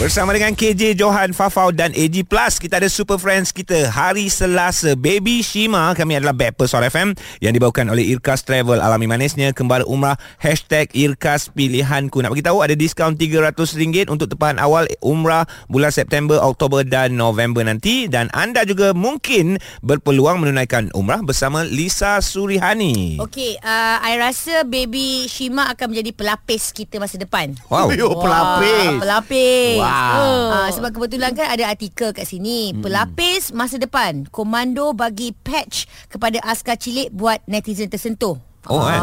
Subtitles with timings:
[0.00, 4.96] Bersama dengan KJ Johan Fafau dan AG Plus Kita ada super friends kita Hari Selasa
[4.96, 7.12] Baby Shima Kami adalah Backpast Hot FM
[7.44, 12.72] Yang dibawakan oleh Irkas Travel Alami manisnya Kembali umrah Hashtag Irkas Pilihanku Nak beritahu ada
[12.72, 18.96] diskaun RM300 Untuk tepahan awal umrah Bulan September, Oktober dan November nanti Dan anda juga
[18.96, 26.16] mungkin Berpeluang menunaikan umrah Bersama Lisa Surihani Okey, uh, I rasa baby Shima akan menjadi
[26.16, 27.52] pelapis kita masa depan.
[27.68, 28.96] Wow Yo, pelapis.
[28.96, 29.76] Wah, pelapis.
[29.76, 29.89] Wow.
[29.90, 32.70] Uh, sebab kebetulan kan ada artikel kat sini.
[32.70, 32.86] Hmm.
[32.86, 34.30] Pelapis masa depan.
[34.30, 38.38] Komando bagi patch kepada askar cilik buat netizen tersentuh.
[38.68, 39.00] Oh, eh.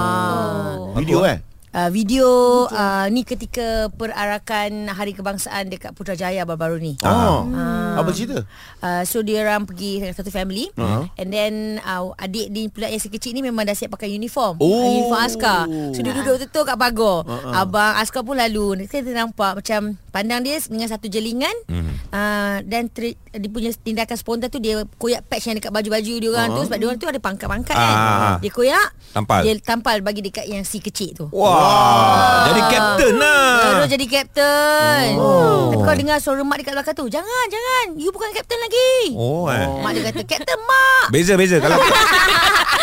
[1.01, 1.43] Video eh?
[1.77, 2.25] Uh, video
[2.73, 6.93] uh, ni ketika perarakan Hari Kebangsaan dekat Putrajaya baru-baru ni.
[7.05, 7.45] Oh.
[7.93, 8.49] Apa cerita?
[8.81, 11.05] Uh, so dia orang pergi dengan satu family Uh-huh.
[11.21, 14.57] and then uh, adik ni pula yang si kecil ni memang dah siap pakai uniform.
[14.57, 14.65] Oh.
[14.65, 15.69] Uh, uniform askar.
[15.93, 17.17] So dia duduk betul kat pagar.
[17.29, 17.53] Uh-uh.
[17.53, 18.87] Abang askar pun lalu.
[18.89, 21.93] Kita nampak macam pandang dia dengan satu jelingan Mhm.
[22.09, 26.29] uh, dan ter, dia punya tindakan spontan tu dia koyak patch yang dekat baju-baju dia
[26.31, 27.93] orang tu sebab dia orang tu ada pangkat-pangkat kan.
[27.93, 28.35] Ah.
[28.39, 29.41] Dia koyak Tampal.
[29.41, 31.25] Dia tampal bagi dekat yang si kecil tu.
[31.29, 35.05] Wah Jadi kapten lah Terus jadi kapten.
[35.15, 35.69] Oh.
[35.69, 37.05] Tapi kau dengar suara mak dekat belakang tu.
[37.07, 37.85] Jangan, jangan.
[37.95, 39.13] You bukan kapten lagi.
[39.13, 39.65] Oh, eh.
[39.79, 41.05] Mak dia kata, kapten mak.
[41.09, 41.77] Beza beza kalau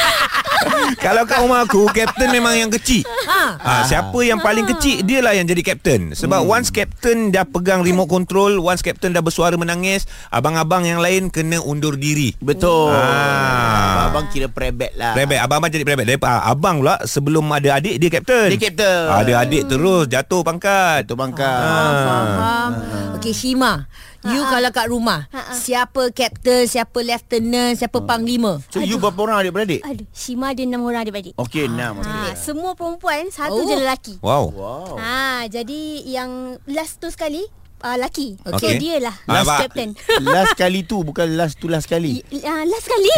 [1.04, 3.56] Kalau kat rumah aku Kapten memang yang kecil Ha.
[3.56, 6.50] ha, Siapa yang paling kecil Dialah yang jadi kapten Sebab hmm.
[6.50, 11.60] once kapten Dah pegang remote control Once kapten dah bersuara menangis Abang-abang yang lain Kena
[11.64, 12.92] undur diri Betul.
[12.92, 14.12] Ah.
[14.12, 15.16] Abang kira prebet lah.
[15.16, 19.04] Prebet Abang-abang jadi prebet ah, Abang pula Sebelum ada adik Dia kapten Dia kapten.
[19.08, 21.52] Ada adik terus Jatuh pangkat Itu bangka.
[21.64, 22.70] Faham.
[23.18, 23.88] Okey, Shima.
[24.24, 28.56] You kalau kat rumah, siapa kapten, siapa lieutenant, siapa panglima?
[28.68, 29.80] So you berapa orang adik-beradik?
[29.80, 31.36] Aduh, Shima ada enam orang adik-beradik.
[31.36, 32.00] Okey, enam.
[32.00, 33.62] Ha, semua perempuan, satu Oh.
[33.62, 34.14] je lelaki.
[34.18, 34.96] Wow Wow.
[34.96, 36.30] Ha, jadi yang
[36.64, 37.44] last tu sekali
[37.78, 38.00] uh.
[38.00, 38.40] Okey.
[38.40, 38.56] Okay.
[38.56, 39.88] So dia lah Ah, last Abang- captain.
[40.26, 42.24] Last kali tu bukan last tu last kali.
[42.26, 43.12] Uh, last kali.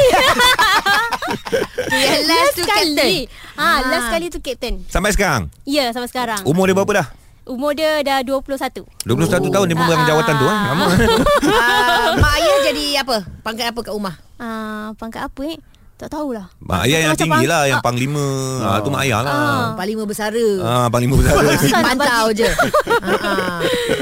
[1.86, 3.30] Okay, yang last tu kapten.
[3.54, 3.78] Ha, Ah.
[3.86, 4.82] last kali tu captain.
[4.86, 6.42] Sampai sekarang Ya, sampai sekarang.
[6.42, 7.06] Umur dia berapa dah?
[7.46, 9.06] Umur dia dah 21.
[9.06, 9.06] 21
[9.46, 10.06] tahun dia pegang Ah.
[10.08, 10.58] jawatan tu eh?
[10.64, 10.86] Lama
[11.62, 13.16] Ah, mak ayah jadi apa?
[13.40, 14.14] Pangkat apa kat rumah?
[14.34, 15.58] Uh, pangkat apa eh?
[15.96, 16.50] Tak tahulah.
[16.58, 17.84] Mak ayah yang tinggi pang- lah Yang Ah.
[17.86, 18.26] panglima
[18.60, 18.78] ah.
[18.78, 19.66] Tu mak ayah lah Ah.
[19.72, 20.46] Panglima bersara.
[20.60, 21.38] Ah, panglima besar
[21.80, 22.44] Pantau je.
[22.44, 23.30] Ha.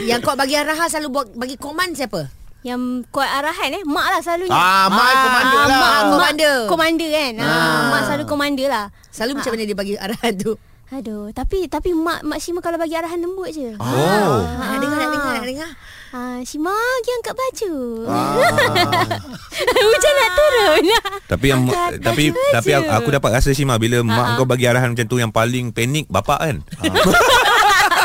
[0.03, 2.33] Yang kau bagi arahan selalu buat bagi koman siapa?
[2.65, 5.69] Yang kuat arahan eh Mak lah selalunya Ah, mak Ah, komander lah.
[5.77, 6.56] mak komander.
[6.66, 7.44] Komander kan ah.
[7.44, 7.83] Ah.
[7.91, 10.56] Mak selalu komander lah Selalu macam mana dia bagi arahan tu?
[10.94, 14.99] Aduh Tapi Tapi mak Mak Shima kalau bagi arahan lembut je Oh Ah, nak dengar,
[14.99, 15.71] nak dengar, nak dengar.
[16.15, 17.75] Ah, Shima pergi angkat baju.
[18.06, 18.34] Ah.
[19.83, 20.83] Hujan nak turun.
[21.34, 24.47] Tapi yang Angkat tapi baju tapi aku, aku dapat rasa Shima bila Ha, mak kau
[24.47, 26.56] bagi arahan macam tu yang paling panik bapak kan.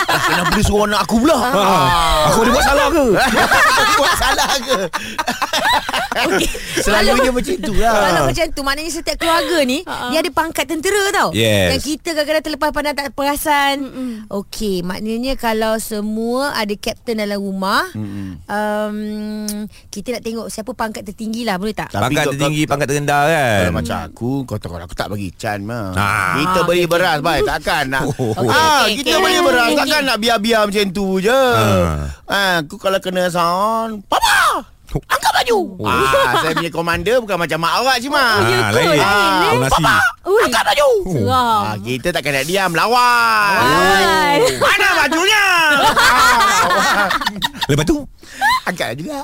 [0.09, 1.37] Kenapa dia suruh anak aku pula?
[1.39, 1.63] Ha.
[2.27, 3.05] Aku ada buat salah ke?
[3.79, 4.77] Aku buat salah ke?
[6.79, 7.93] Selalunya macam tu lah.
[8.01, 11.69] Kalau macam tu Maknanya setiap keluarga ni Ha, Dia ada pangkat tentera tau Yes.
[11.71, 13.75] Yang kita kadang-kadang terlepas pandang tak perasan
[14.27, 18.97] Okey Maknanya kalau semua Ada kapten dalam rumah um,
[19.87, 21.89] Kita nak tengok Siapa pangkat tertinggi lah Boleh tak?
[21.89, 23.59] Tapi Pangkat kau- tertinggi, kau- pangkat terendah kan.
[23.61, 25.93] Kalau macam aku Kau tahu aku tak bagi can mah.
[25.93, 26.35] Ah.
[26.35, 28.03] Kita beri beras baik takkan nak.
[28.19, 28.33] Oh.
[28.35, 29.23] Okey, ah, okey, kita okey.
[29.23, 29.79] beri beras Okey.
[29.99, 31.41] Takkan nak biar-biar macam tu je.
[32.23, 34.63] Ah, aku kalau kena sound, papa.
[34.89, 35.59] Angkat baju.
[35.83, 38.23] Ah, saya punya komander bukan macam mak awak cik mak.
[38.23, 38.79] Ah, ya ke?
[38.79, 38.97] lain.
[38.97, 39.83] Ah, Oh, nasi.
[40.25, 40.41] Ui.
[40.47, 40.87] Angkat baju.
[41.05, 41.61] Seram.
[41.61, 43.59] Ah, kita takkan nak diam lawan.
[43.59, 44.39] Ai.
[44.55, 45.45] Mana bajunya?
[45.83, 47.05] ah,
[47.69, 47.97] Lepas tu
[48.65, 49.19] angkat juga.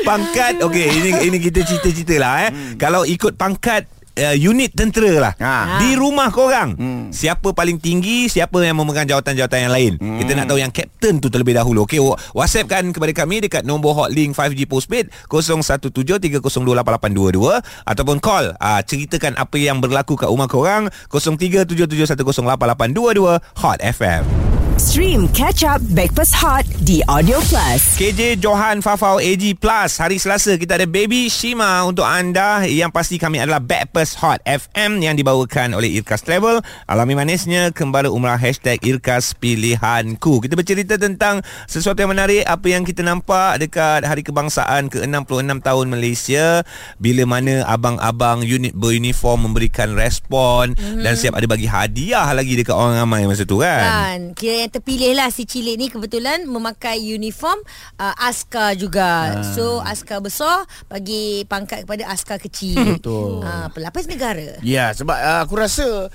[0.00, 2.50] pangkat okey ini ini kita cerita-cerita lah eh.
[2.74, 5.76] Kalau ikut pangkat Uh, unit tentera lah Ha.
[5.76, 7.10] Di rumah korang Hmm.
[7.10, 10.16] Siapa paling tinggi Siapa yang memegang jawatan-jawatan yang lain Hmm.
[10.16, 13.62] Kita nak tahu yang kapten tu terlebih dahulu Okey, wa- whatsapp kan kepada kami Dekat
[13.62, 20.86] nombor hotlink 5G postpaid 0173028822 Ataupun call uh, Ceritakan apa yang berlaku kat rumah korang
[21.10, 27.94] 0377108822 Hot FM Stream Catch Up Backpass Hot di Audio Plus.
[27.94, 30.02] KJ Johan Fafau AG Plus.
[30.02, 32.66] Hari Selasa kita ada Baby Shima Untuk anda.
[32.66, 36.58] Yang pasti kami adalah Backpast Hot FM Yang dibawakan oleh Irkas Travel.
[36.90, 40.42] Alami manisnya Kembali umrah Hashtag Irkas Pilihanku.
[40.42, 42.42] Kita bercerita tentang Sesuatu yang menarik.
[42.42, 46.66] Apa yang kita nampak Dekat Hari Kebangsaan Ke-66 tahun Malaysia.
[46.98, 50.74] Bila mana Abang-abang unit beruniform Memberikan respon.
[50.74, 51.02] Mm-hmm.
[51.06, 53.86] Dan siap ada bagi hadiah lagi Dekat orang ramai masa tu kan.
[53.86, 54.20] Kan?
[54.34, 57.60] Kira yang terpilih lah si cilik ni kebetulan memakai uniform
[58.00, 59.40] uh, askar juga.
[59.40, 59.52] Ah.
[59.52, 62.80] So askar besar bagi pangkat kepada askar kecil.
[62.96, 63.44] Betul.
[63.44, 64.56] Uh, pelapis negara.
[64.64, 66.08] Ya sebab uh, aku rasa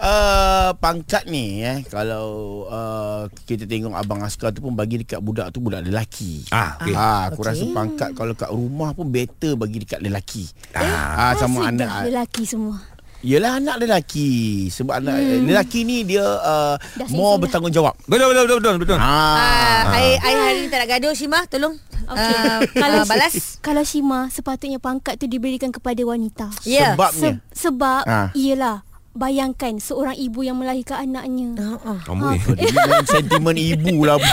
[0.00, 5.52] uh, pangkat ni eh kalau uh, kita tengok abang askar tu pun bagi dekat budak
[5.52, 6.48] tu budak lelaki.
[6.50, 6.94] Ah, okey.
[6.96, 7.48] Ah, aku Okey.
[7.52, 10.48] rasa pangkat kalau kat rumah pun better bagi dekat lelaki.
[10.72, 11.30] Ah.
[11.30, 12.93] Ah, sama anak lelaki semua.
[13.24, 14.28] Yalah anak lelaki
[14.68, 15.48] Sebab anak hmm.
[15.48, 17.96] lelaki ni dia uh, Dah more bertanggungjawab.
[18.04, 18.74] Betul betul betul betul.
[18.84, 18.98] betul.
[19.00, 19.96] Ah, Ah.
[19.96, 21.74] I, I hari ni tak nak gaduh Shima Tolong
[22.04, 22.20] Okey.
[22.20, 26.52] uh, Kalau uh, Balas Kalau Shima sepatutnya pangkat tu diberikan kepada wanita.
[26.62, 28.28] Ya Sebabnya Se- sebab Ah.
[28.32, 31.54] iyalah bayangkan seorang ibu yang melahirkan anaknya.
[32.04, 32.38] Kamu ni.
[32.60, 34.18] Dia main sentimen ibu lah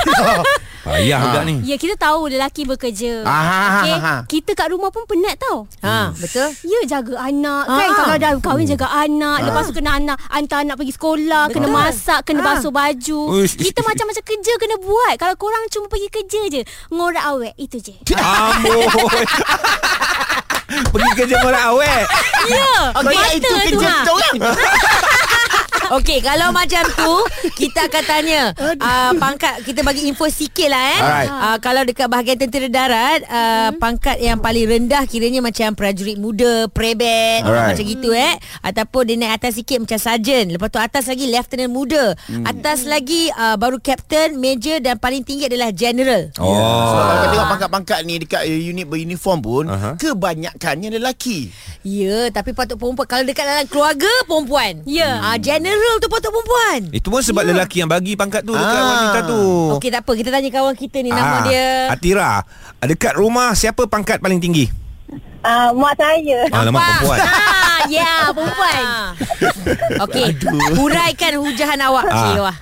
[0.82, 1.56] Payah budak ni.
[1.62, 3.22] Ya kita tahu lelaki bekerja.
[3.22, 4.20] Ah, Okey, ah, ah.
[4.26, 5.70] kita kat rumah pun penat tau.
[5.86, 7.94] Ha, betul Ya jaga anak kan Ah.
[7.94, 11.78] Kalau dah kahwin jaga anak Lepas tu kena anak Hantar anak pergi sekolah Kena Betul.
[11.78, 12.46] masak Kena Ah.
[12.50, 13.54] basuh baju Uish.
[13.56, 17.94] Kita macam-macam kerja Kena buat Kalau korang cuma pergi kerja je Ngorak awet Itu je
[18.18, 18.90] Amboi.
[20.72, 22.06] Pergi kerja orang awet.
[22.48, 23.96] Ya ingat itu tu kerja ha.
[24.02, 24.36] kita orang
[25.92, 27.14] Okey, kalau macam tu
[27.60, 31.00] kita akan tanya uh, pangkat kita bagi info sikit lah eh.
[31.04, 31.30] Alright.
[31.30, 36.72] Uh, kalau dekat bahagian tentera darat uh, pangkat yang paling rendah kiranya macam prajurit muda,
[36.72, 37.76] prebet Alright.
[37.76, 40.48] macam gitu eh ataupun dia naik atas sikit macam sarjan.
[40.48, 42.16] Lepas tu atas lagi lieutenant muda.
[42.48, 46.32] Atas lagi uh, baru captain, major dan paling tinggi adalah general.
[46.40, 46.56] Oh.
[46.56, 49.98] Sebab kalau kau tengok pangkat-pangkat ni Dekat uh, unit beruniform pun Aha.
[50.00, 51.52] Kebanyakannya lelaki
[51.82, 54.86] Ya, tapi patut perempuan kalau dekat dalam keluarga perempuan.
[54.86, 55.18] Ya.
[55.18, 56.80] Ah general tu patut perempuan.
[56.90, 58.88] Itu pun sebab lelaki yang bagi pangkat tu dekat Ah.
[58.88, 59.42] wanita tu.
[59.76, 62.32] Okey tak apa kita tanya kawan kita ni nama Ah, dia Atira.
[62.80, 64.68] Dekat rumah siapa pangkat paling tinggi?
[65.42, 66.46] Uh, mak saya.
[66.50, 67.20] Alamak perempuan.
[67.72, 69.10] Ah, ya perempuan Ah.
[70.02, 70.38] Okey,
[70.76, 72.14] huraikan hujahan awak Ah.
[72.14, 72.58] Cik Wah.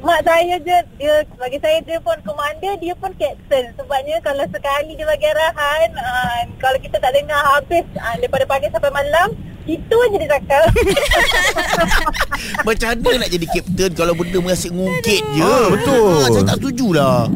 [0.00, 4.94] Mak saya je dia bagi saya dia pun komander dia pun kapten sebabnya kalau sekali
[4.94, 9.28] dia bagi arahan uh, kalau kita tak dengar habis uh, daripada pagi sampai malam
[9.70, 10.62] itu aja dia cakap.
[12.66, 16.08] Macam mana nak jadi kapten Kalau benda mengasik ngungkit je Ah, betul.
[16.16, 17.28] ah, Saya tak setuju lah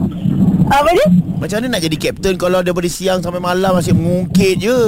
[0.72, 1.06] Apa dia?
[1.36, 4.78] Macam mana nak jadi kapten Kalau daripada siang sampai malam Masih mengungkit je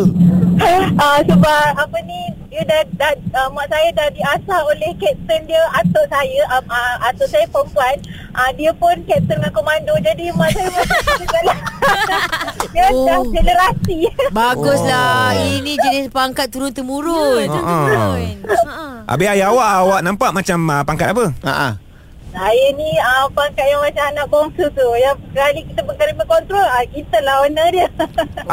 [0.56, 5.60] Uh, sebab apa ni dia dah, dah uh, mak saya dah diasah oleh kapten dia
[5.76, 7.92] atuk saya uh, uh, atuk saya perempuan
[8.36, 11.42] uh, dia pun kapten dengan komando jadi mak saya macam
[12.76, 13.08] dia Oh.
[13.08, 13.98] dah generasi
[14.30, 15.32] Baguslah.
[15.32, 15.48] Oh.
[15.58, 17.48] Ini jenis pangkat turun temurun.
[17.48, 17.56] Ah.
[17.56, 18.84] turun Ha.
[19.10, 21.26] Habis ayah awak awak nampak macam uh, pangkat apa?
[21.40, 21.72] ah, ah.
[22.36, 26.84] Saya ni uh, pangkat yang macam anak bongsu tu Yang sekali kita berterima kontrol uh,
[26.92, 27.88] Kita lah owner dia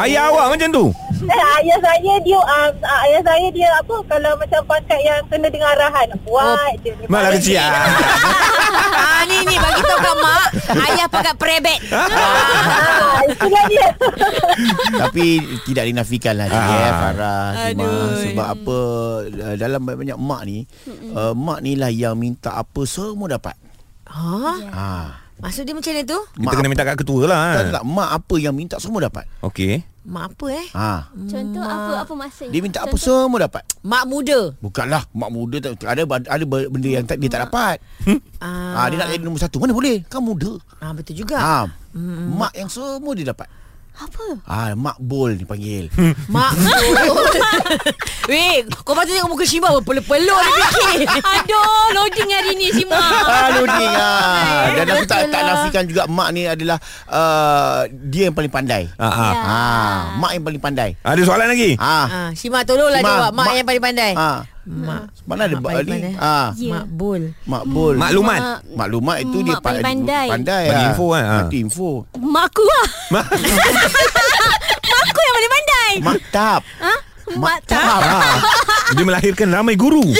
[0.00, 0.84] Ayah awak macam tu?
[1.24, 2.68] Eh, ayah saya dia uh,
[3.08, 7.30] ayah saya dia apa kalau macam pangkat yang kena dengar arahan buat je Mak lah
[7.32, 9.24] kecil ah.
[9.24, 10.48] ni ni bagi tahu kat mak,
[10.84, 11.80] ayah pangkat prebet.
[11.94, 13.88] Ah, itulah dia.
[15.06, 15.24] Tapi
[15.64, 16.60] tidak dinafikan lah Ah.
[16.60, 16.92] ah.
[17.00, 18.20] Farah Cuma Aduh.
[18.20, 18.76] Sebab apa
[19.24, 20.58] uh, Dalam banyak-banyak mak ni
[21.14, 23.56] uh, Mak ni lah yang minta apa Semua dapat
[24.04, 24.52] Ha?
[24.70, 25.06] ah.
[25.40, 26.18] Maksud dia macam mana tu?
[26.36, 27.40] Kita kena minta kat ketua lah.
[27.40, 27.74] Tak, kan?
[27.80, 29.93] tak, mak apa yang minta Semua dapat Okey.
[30.04, 30.66] Mak apa eh?
[30.70, 31.00] ah.
[31.24, 34.52] Contoh apa apa maksudnya Dia minta apa Contoh- Semua dapat Mak muda.
[34.58, 37.80] Bukanlah Mak muda tak, ada ada benda yang tak, dia tak dapat
[38.36, 38.86] Ah, ah.
[38.86, 41.36] Dia nak jadi nombor satu Mana boleh Kan muda ah betul juga.
[41.36, 41.64] ah.
[42.30, 43.48] Mak yang semua dia dapat
[43.94, 45.86] Apa Ah, mak bol dipanggil.
[46.34, 46.50] Mak
[48.26, 51.00] Weh Kau patut tengok muka Shima Berpeluk-peluk dia fikir
[51.36, 51.62] Aduh
[51.92, 54.62] loading hari ni Shima ah, loading ah.
[54.74, 55.62] Dan aku tak, tak lah.
[55.62, 58.90] nafikan juga mak ni adalah uh, dia yang paling pandai.
[58.96, 59.14] Ah, ah.
[59.30, 59.40] Ya.
[59.40, 60.90] Ah, mak yang paling pandai.
[61.00, 61.76] Ada soalan lagi?
[61.76, 62.06] Ah.
[62.08, 64.38] ah, Shima tolonglah Shima, jawab Mak, mak- yang paling pandai Ah.
[64.64, 65.92] Mak Mana ada Mak mak paling ni?
[65.92, 66.14] pandai.
[66.16, 66.48] Ah.
[66.56, 66.72] Ya.
[66.72, 67.94] Mak bol Mak bol.
[68.00, 68.40] Maklumat.
[68.40, 70.26] Mak- Maklumat itu dia Mak paling pa- pandai.
[70.32, 70.64] Pandai.
[70.66, 70.88] Bagi ah.
[70.88, 71.36] info kan, ah.
[71.44, 71.90] Bagi info.
[72.16, 73.26] Mak aku lah Mak.
[74.80, 76.60] Mak aku yang paling pandai Maktab.
[76.80, 76.94] Ha?
[77.34, 78.00] Maktab.
[78.04, 78.36] Ah.
[78.92, 80.04] Dia melahirkan ramai guru.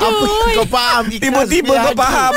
[0.01, 1.03] Apa yang kau faham?
[1.13, 2.33] Tiba-tiba kau faham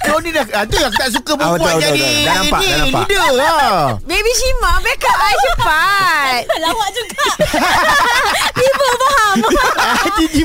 [0.00, 2.00] So ni dah ah, Tu yang aku tak suka Ah, Perempuan betul, jadi.
[2.20, 3.02] Dah nampak, dah nampak.
[3.04, 3.82] Leader lah.
[4.08, 6.40] Baby Shima Backup I cepat.
[6.62, 7.24] Lawak juga.
[8.58, 9.36] Tiba faham.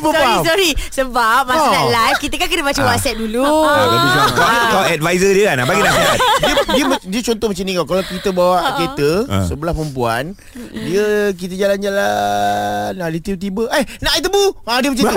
[0.03, 0.43] Sorry faham.
[0.43, 0.69] sorry.
[0.89, 1.71] Sebab Masa Oh.
[1.71, 3.43] nak live Kita kan kena baca WhatsApp dulu.
[3.43, 5.57] Ah, Baby Shima kau, kau advisor dia kan?
[5.63, 6.17] Bagi nasihat.
[6.39, 7.85] Dia, dia, dia contoh macam ni kau.
[7.85, 9.45] Kalau kita bawa kereta Ah.
[9.45, 10.23] Sebelah perempuan
[10.73, 12.91] Dia Kita jalan-jalan.
[12.95, 14.43] Nah, Dia tiba-tiba Eh nak air tebu?
[14.63, 15.15] Ha, Dia macam tu.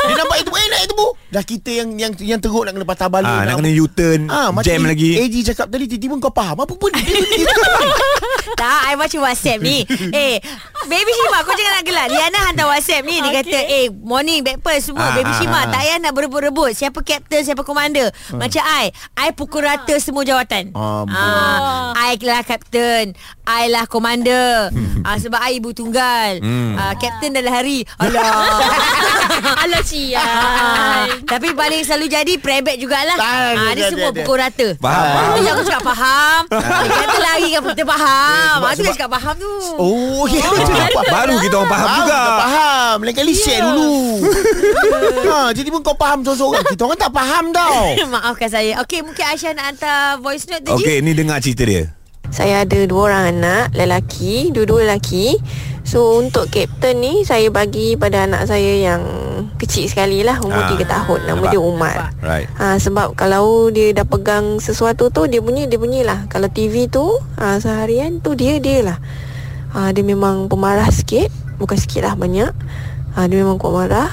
[0.00, 1.08] Dia nampak air tebu Eh nak air tebu.
[1.28, 4.20] Dah kita yang Yang yang teruk nak kena patah balik ah, Nak kena U-turn
[4.54, 5.10] macam Jam lagi.
[5.18, 6.56] AG cakap tadi Tiba-tiba kau faham.
[6.62, 7.46] Apa pun dia, dia,
[8.60, 9.82] Tak I baca WhatsApp ni.
[10.14, 10.38] Eh
[10.86, 12.06] Baby Shima Kau jangan nak gelak.
[12.08, 12.42] Liana
[12.88, 15.12] WhatsApp ni Dia kata Eh morning Backpast semua.
[15.12, 15.64] Ah, Baby ah, Shima ah.
[15.68, 16.72] Tak payah nak berebut-rebut.
[16.72, 18.88] Siapa kapten Siapa komander Macam I
[19.20, 20.72] I pukul rata semua jawatan.
[20.72, 21.12] Amboi.
[21.12, 23.12] ah, I lah kapten
[23.44, 24.72] I lah komander
[25.04, 26.40] ah, Sebab I ibu tunggal.
[26.40, 26.80] Hmm.
[26.80, 27.84] ah, Kapten dalam hari.
[28.00, 28.64] Alah.
[29.68, 30.16] Alah cian.
[30.24, 33.16] Ah, Tapi paling selalu jadi Prebet jugalah.
[33.20, 34.68] Ah, ah, Dia semua pukul rata.
[34.80, 38.54] Faham, yang aku cakap faham Dia kata lari kan kita faham.
[38.58, 39.52] Sebab- Aku dah cakap faham tu.
[39.78, 40.42] Oh, ya.
[40.42, 42.18] Ah, Baru kita orang faham Faham, juga.
[42.18, 42.96] tak faham.
[43.00, 43.92] Lain kali share dulu.
[45.28, 46.64] Ha, Jadi pun kau faham seorang-seorang.
[46.72, 47.80] Kita orang tak faham tau.
[48.14, 48.80] Maafkan saya.
[48.80, 51.92] Okey mungkin Aisyah nak hantar voice note tu Okey ni dengar cerita dia.
[52.28, 55.36] Saya ada dua orang anak lelaki, dua-dua lelaki.
[55.88, 59.00] So untuk kapten ni saya bagi pada anak saya yang
[59.56, 61.48] kecil sekali lah umur Ah, 3 tahun nama nampak.
[61.48, 61.96] dia Umar.
[62.20, 66.28] Right Ha, sebab kalau dia dah pegang sesuatu tu dia bunyi dia bunyilah.
[66.28, 67.08] Kalau TV tu
[67.40, 68.98] ha, seharian tu dia dia lah.
[69.72, 72.52] Ha, dia memang pemarah sikit, bukan sikit lah banyak.
[73.16, 74.12] Ha, dia memang kuat marah.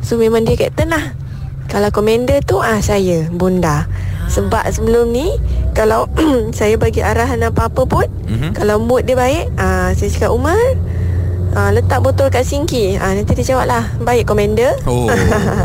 [0.00, 1.12] So memang dia kapten lah.
[1.68, 3.84] Kalau komander tu ah saya Bunda.
[4.32, 5.36] Sebab sebelum ni
[5.78, 6.10] kalau
[6.58, 8.50] saya bagi arahan apa-apa pun Mhm.
[8.52, 10.58] kalau mood dia baik ah saya cakap Umar
[11.54, 12.98] ah, letak botol kat sinki.
[12.98, 14.74] Ah nanti dia jawab lah baik komander.
[14.84, 15.06] Oh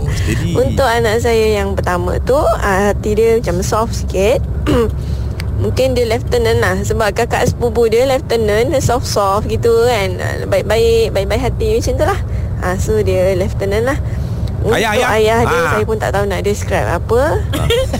[0.63, 4.39] Untuk anak saya yang pertama tu ah, Hati dia macam soft sikit
[5.53, 10.15] Mungkin dia lieutenant lah Sebab kakak sepupu dia lieutenant soft-soft gitu kan
[10.47, 12.19] Baik-baik Baik-baik hati macam tu lah
[12.59, 13.97] ah, So dia lieutenant lah
[14.63, 15.39] Untuk Ayah, ayah, ayah.
[15.43, 15.71] dia Ah.
[15.75, 17.21] Saya pun tak tahu nak describe apa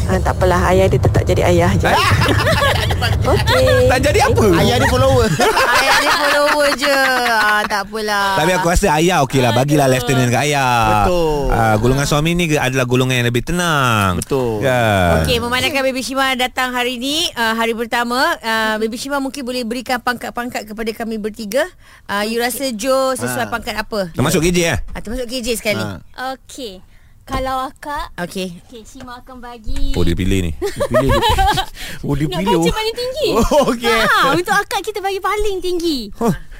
[0.07, 1.91] ah, Tak apalah Ayah dia tetap jadi ayah je
[3.13, 5.27] Okay Tak jadi apa Ayah dia follower
[5.73, 6.95] Ayah dia follower je
[7.33, 10.71] ah, Tak apalah Tapi aku rasa ayah okey lah Bagilah lieutenant kat ayah
[11.03, 11.37] Betul.
[11.49, 14.61] Ah, Golongan suami ni ke- adalah golongan yang lebih tenang Betul.
[14.61, 19.43] Ya Okey, memandangkan Baby Shima datang hari ni, uh, hari pertama, uh, Baby Shima mungkin
[19.43, 21.63] boleh berikan pangkat-pangkat kepada kami bertiga.
[22.05, 24.09] Uh, you rasa Joe sesuai pangkat apa?
[24.11, 25.79] Termasuk KJ eh Ah, termasuk KJ sekali.
[25.79, 26.01] Ha.
[26.33, 26.92] Okey.
[27.23, 28.11] Kalau akak?
[28.19, 28.59] Okey.
[28.67, 29.95] Okey, Shima akan bagi.
[29.95, 30.51] Oh dia pilih ni.
[30.59, 31.23] Pilih dia.
[32.03, 32.75] Oh dia Nak pilih baca oh.
[32.75, 33.29] paling tinggi.
[33.39, 33.95] Oh, okey.
[33.95, 36.11] ha, Untuk akak kita bagi paling tinggi.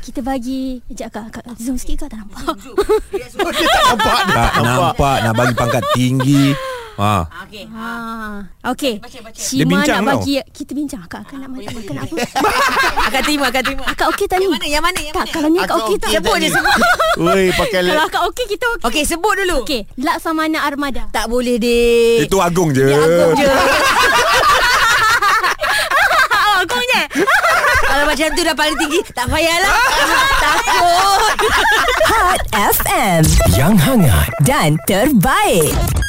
[0.04, 2.56] Kita bagi Sekejap akak, akak Zoom sikit kau tak nampak.
[3.12, 3.28] Dia
[3.68, 6.44] tak nampak Dia Tak nampak Nak bagi pangkat tinggi
[6.94, 7.66] Ah, Okey.
[7.68, 7.90] ha.
[8.70, 10.22] Okey Dia Shima bincang nak tau.
[10.22, 12.16] bagi Kita bincang Akak akan nak makan makan apa
[13.10, 13.84] Akan terima, akan terima.
[13.88, 14.66] Akak okey tak ni Yang mana?
[14.70, 15.00] Yang mana?
[15.00, 15.34] Yang Tak mana?
[15.34, 16.76] kalau ni akak Akak okey tak Sebut je, sebut.
[17.28, 19.58] Oi pakai Kalau akak okey kita okey Okey, sebut dulu.
[19.60, 22.30] Okey Laksamana Armada Tak boleh, Dek.
[22.30, 23.50] Itu agung je Dia agung je.
[26.56, 27.02] Agung je
[27.84, 29.76] Kalau macam tu dah paling tinggi, tak payahlah.
[30.40, 31.34] Takut.
[32.06, 33.22] Hot FM
[33.52, 35.76] Yang hangat dan terbaik.